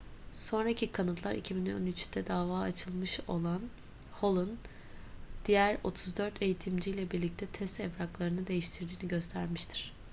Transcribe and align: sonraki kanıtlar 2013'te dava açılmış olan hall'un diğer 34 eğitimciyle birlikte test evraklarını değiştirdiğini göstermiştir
sonraki 0.33 0.91
kanıtlar 0.91 1.33
2013'te 1.35 2.27
dava 2.27 2.59
açılmış 2.59 3.19
olan 3.27 3.61
hall'un 4.11 4.59
diğer 5.45 5.77
34 5.83 6.41
eğitimciyle 6.41 7.11
birlikte 7.11 7.45
test 7.47 7.79
evraklarını 7.79 8.47
değiştirdiğini 8.47 9.07
göstermiştir 9.07 9.93